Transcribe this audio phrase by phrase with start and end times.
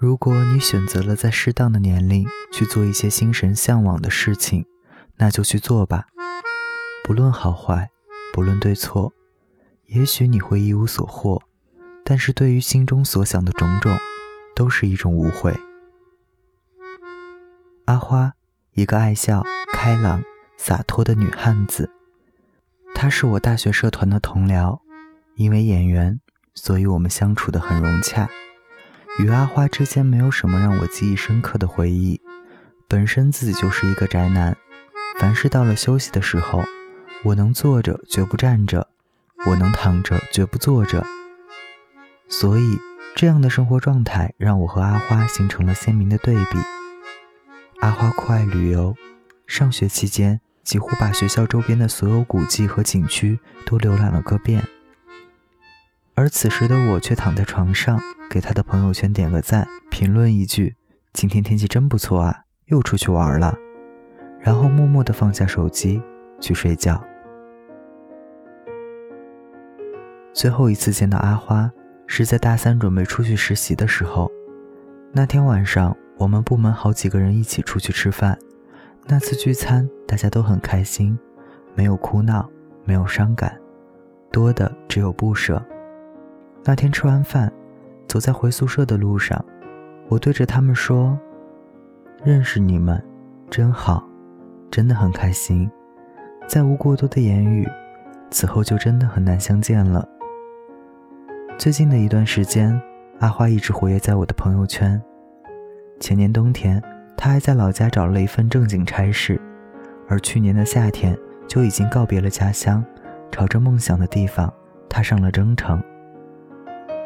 [0.00, 4.64] 如果你选择了在适当的年龄去做一些心神向往的事情，
[5.16, 6.06] 那就去做吧。
[7.02, 7.90] 不论好坏，
[8.32, 9.12] 不论对错，
[9.86, 11.42] 也许你会一无所获，
[12.04, 13.92] 但是对于心中所想的种种，
[14.54, 15.58] 都是一种无悔。
[17.86, 18.34] 阿花，
[18.74, 19.42] 一个爱笑、
[19.72, 20.22] 开朗、
[20.56, 21.90] 洒脱的女汉子，
[22.94, 24.78] 她是我大学社团的同僚，
[25.34, 26.20] 因为演员，
[26.54, 28.30] 所以我们相处的很融洽。
[29.18, 32.20] 与阿花之间没有什么让我记忆深刻的回忆，
[32.86, 34.56] 本身自己就是一个宅男，
[35.18, 36.62] 凡是到了休息的时候，
[37.24, 38.86] 我能坐着绝不站着，
[39.46, 41.04] 我能躺着绝不坐着，
[42.28, 42.78] 所以
[43.16, 46.58] 这样的生活状态让我和阿花形成了鲜明的对比。
[47.80, 48.94] 阿花酷爱旅游，
[49.48, 54.62] 上学期间几乎把学校周边的所有古迹和景区都浏览了个遍。
[56.18, 57.96] 而此时的我却躺在床上，
[58.28, 60.74] 给他的朋友圈点个赞，评论一句
[61.14, 63.54] ：“今天天气真不错啊，又出去玩了。”
[64.42, 66.02] 然后默默地放下手机
[66.40, 67.00] 去睡觉。
[70.32, 71.70] 最后一次见到阿花
[72.08, 74.28] 是在大三准备出去实习的时候，
[75.12, 78.36] 那天晚上我们部门好几个人一起出去吃饭，
[79.06, 81.16] 那次聚餐大家都很开心，
[81.76, 82.50] 没有哭闹，
[82.84, 83.56] 没有伤感，
[84.32, 85.64] 多的只有不舍。
[86.68, 87.50] 那天吃完饭，
[88.06, 89.42] 走在回宿舍的路上，
[90.08, 91.18] 我对着他们说
[92.22, 93.02] ：“认识你们，
[93.48, 94.06] 真好，
[94.70, 95.70] 真的很开心。”
[96.46, 97.66] 再无过多的言语，
[98.30, 100.06] 此后就真的很难相见了。
[101.56, 102.78] 最近的一段时间，
[103.20, 105.00] 阿花一直活跃在我的朋友圈。
[105.98, 106.82] 前年冬天，
[107.16, 109.40] 她还在老家找了一份正经差事，
[110.06, 112.84] 而去年的夏天就已经告别了家乡，
[113.32, 114.52] 朝着梦想的地方
[114.86, 115.82] 踏上了征程。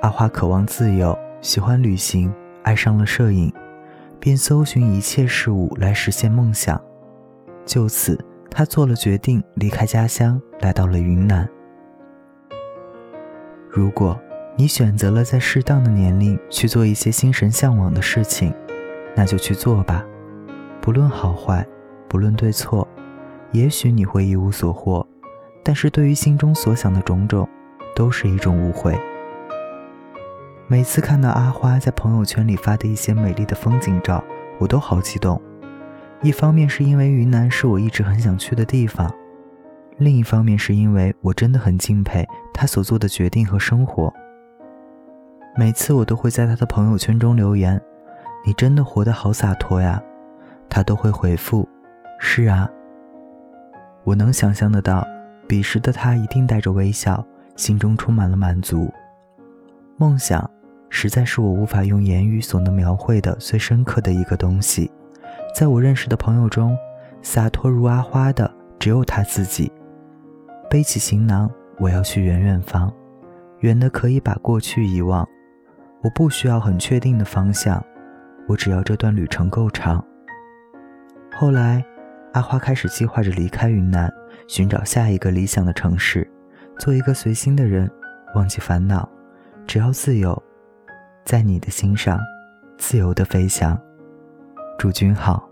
[0.00, 3.52] 阿花渴望自由，喜欢旅行，爱上了摄影，
[4.18, 6.80] 便搜寻一切事物来实现梦想。
[7.66, 8.18] 就此，
[8.50, 11.46] 他做了决定，离开家乡，来到了云南。
[13.68, 14.18] 如果
[14.56, 18.54] 你选择了在适当的年龄去做一些心神向往的事情，
[19.14, 20.02] 那就去做吧。
[20.80, 21.66] 不论好坏，
[22.08, 22.88] 不论对错，
[23.52, 25.06] 也许你会一无所获，
[25.62, 27.46] 但是对于心中所想的种种，
[27.94, 28.98] 都是一种误会。
[30.70, 34.22] 每次看到阿花在朋友圈里发的一些美丽的风景照，
[34.60, 35.42] 我都好激动。
[36.22, 39.12] 一方面是因为云南是我一直很想去的地方，
[39.96, 44.14] 另一方面是因为我真的很敬佩她所做的决定和生活。
[45.56, 47.82] 每次我都会在她的朋友圈中留言
[48.46, 50.00] ：“你真的活得好洒脱呀！”
[50.70, 51.68] 她都会回复
[52.20, 52.70] ：“是啊。”
[54.06, 55.04] 我能想象得到，
[55.48, 57.26] 彼时的她一定带着微笑，
[57.56, 58.88] 心中充满了满足。
[59.96, 60.48] 梦想。
[60.90, 64.90] 实在是我无法用言语所能描绘的最深刻的一个东西。
[65.54, 66.76] 在我认识的朋友中，
[67.22, 69.72] 洒脱如阿花的只有他自己。
[70.68, 72.92] 背起行囊，我要去远远方，
[73.60, 75.26] 远的可以把过去遗忘。
[76.02, 77.82] 我不需要很确定的方向，
[78.48, 80.04] 我只要这段旅程够长。
[81.34, 81.84] 后来，
[82.32, 84.12] 阿花开始计划着离开云南，
[84.46, 86.28] 寻找下一个理想的城市，
[86.78, 87.90] 做一个随心的人，
[88.34, 89.08] 忘记烦恼，
[89.66, 90.40] 只要自由。
[91.30, 92.18] 在你的心上，
[92.76, 93.80] 自由的飞翔。
[94.76, 95.48] 祝君好，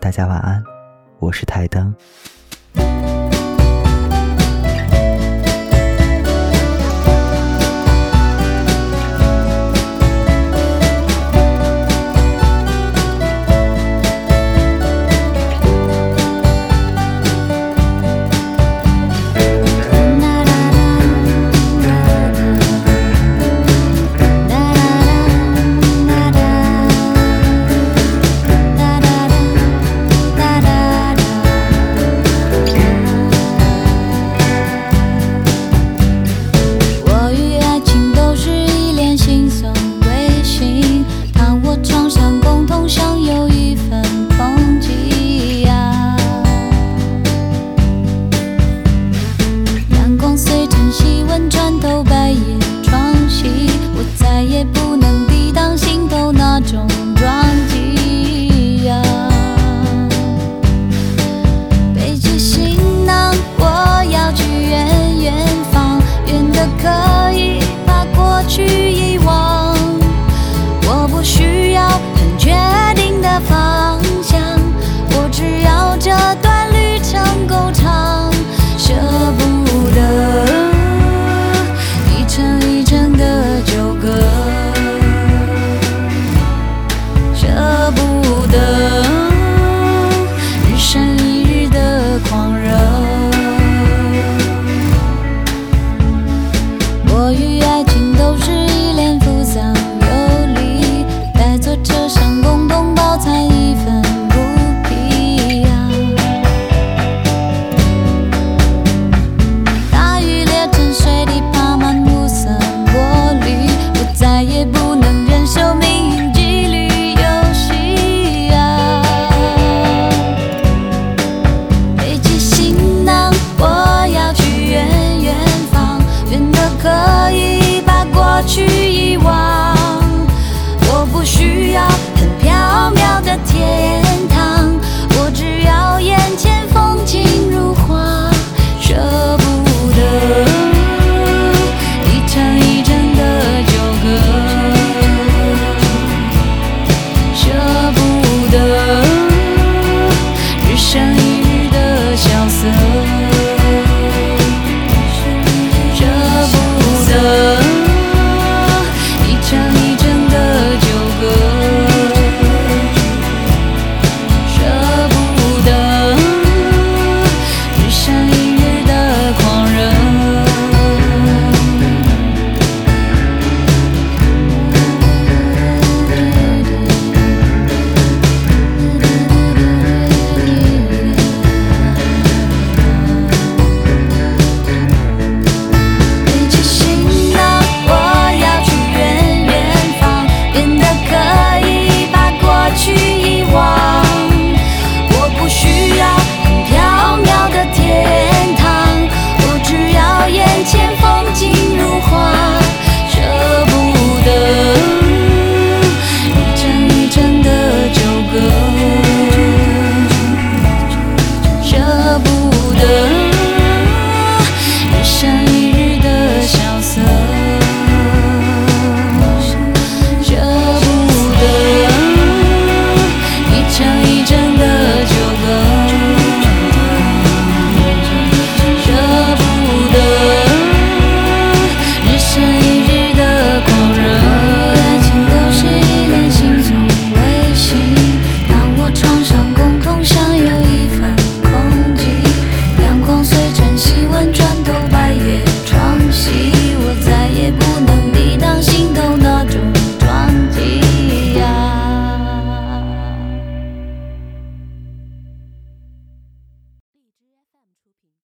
[0.00, 0.60] 大家晚安。
[1.20, 1.94] 我是台灯。